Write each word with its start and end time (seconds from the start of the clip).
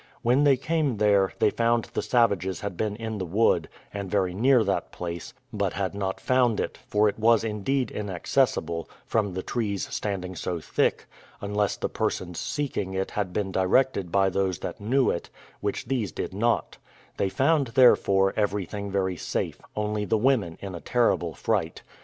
When 0.23 0.45
they 0.45 0.57
came 0.57 0.97
there, 0.97 1.31
they 1.37 1.51
found 1.51 1.91
the 1.93 2.01
savages 2.01 2.61
had 2.61 2.75
been 2.75 2.95
in 2.95 3.19
the 3.19 3.25
wood, 3.27 3.69
and 3.93 4.09
very 4.09 4.33
near 4.33 4.63
that 4.63 4.91
place, 4.91 5.35
but 5.53 5.73
had 5.73 5.93
not 5.93 6.19
found 6.19 6.59
it; 6.59 6.75
for 6.87 7.07
it 7.07 7.19
was 7.19 7.43
indeed 7.43 7.91
inaccessible, 7.91 8.89
from 9.05 9.35
the 9.35 9.43
trees 9.43 9.87
standing 9.93 10.35
so 10.35 10.59
thick, 10.59 11.05
unless 11.39 11.75
the 11.77 11.87
persons 11.87 12.39
seeking 12.39 12.95
it 12.95 13.11
had 13.11 13.31
been 13.31 13.51
directed 13.51 14.11
by 14.11 14.31
those 14.31 14.57
that 14.57 14.81
knew 14.81 15.11
it, 15.11 15.29
which 15.59 15.85
these 15.85 16.11
did 16.11 16.33
not: 16.33 16.77
they 17.17 17.29
found, 17.29 17.67
therefore, 17.67 18.33
everything 18.35 18.89
very 18.89 19.17
safe, 19.17 19.61
only 19.75 20.03
the 20.03 20.17
women 20.17 20.57
in 20.63 20.73
a 20.73 20.81
terrible 20.81 21.35
fright. 21.35 21.83